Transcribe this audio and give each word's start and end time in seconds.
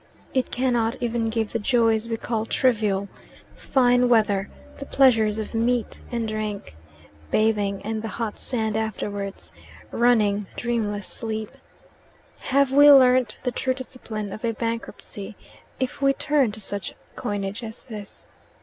It 0.33 0.49
cannot 0.49 0.97
even 0.99 1.29
give 1.29 1.51
the 1.53 1.59
joys 1.59 2.09
we 2.09 2.17
call 2.17 2.47
trivial 2.47 3.07
fine 3.55 4.09
weather, 4.09 4.49
the 4.79 4.85
pleasures 4.87 5.37
of 5.37 5.53
meat 5.53 6.01
and 6.11 6.27
drink, 6.27 6.75
bathing 7.29 7.83
and 7.83 8.01
the 8.01 8.07
hot 8.07 8.39
sand 8.39 8.75
afterwards, 8.75 9.51
running, 9.91 10.47
dreamless 10.55 11.05
sleep. 11.05 11.51
Have 12.39 12.71
we 12.71 12.89
learnt 12.91 13.37
the 13.43 13.51
true 13.51 13.75
discipline 13.75 14.33
of 14.33 14.43
a 14.43 14.53
bankruptcy 14.53 15.35
if 15.79 16.01
we 16.01 16.13
turn 16.13 16.51
to 16.53 16.59
such 16.59 16.95
coinage 17.15 17.63
as 17.63 17.83
this? 17.83 18.25